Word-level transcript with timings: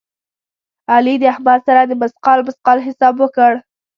علي 0.93 1.15
د 1.19 1.23
احمد 1.33 1.59
سره 1.67 1.81
د 1.85 1.91
مثقال 2.03 2.39
مثقال 2.47 2.77
حساب 2.87 3.13
وکړ. 3.19 3.51